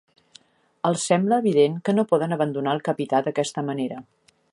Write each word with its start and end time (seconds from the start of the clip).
Els 0.89 1.03
sembla 1.09 1.37
evident 1.43 1.75
que 1.89 1.95
no 1.97 2.05
poden 2.13 2.33
abandonar 2.39 2.73
el 2.79 2.81
capità 2.89 3.21
d'aquesta 3.29 3.65
manera. 3.69 4.01